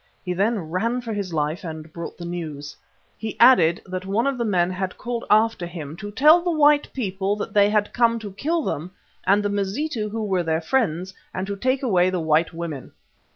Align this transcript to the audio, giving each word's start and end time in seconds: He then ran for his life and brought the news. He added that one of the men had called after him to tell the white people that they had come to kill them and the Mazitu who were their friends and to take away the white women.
He 0.25 0.33
then 0.33 0.57
ran 0.57 1.01
for 1.01 1.13
his 1.13 1.31
life 1.31 1.63
and 1.63 1.93
brought 1.93 2.17
the 2.17 2.25
news. 2.25 2.75
He 3.19 3.39
added 3.39 3.83
that 3.85 4.03
one 4.03 4.25
of 4.25 4.39
the 4.39 4.43
men 4.45 4.71
had 4.71 4.97
called 4.97 5.23
after 5.29 5.67
him 5.67 5.95
to 5.97 6.09
tell 6.09 6.41
the 6.41 6.49
white 6.49 6.91
people 6.91 7.35
that 7.35 7.53
they 7.53 7.69
had 7.69 7.93
come 7.93 8.17
to 8.17 8.31
kill 8.31 8.63
them 8.63 8.89
and 9.27 9.43
the 9.43 9.49
Mazitu 9.49 10.09
who 10.09 10.25
were 10.25 10.41
their 10.41 10.59
friends 10.59 11.13
and 11.35 11.45
to 11.45 11.55
take 11.55 11.83
away 11.83 12.09
the 12.09 12.19
white 12.19 12.51
women. 12.51 12.93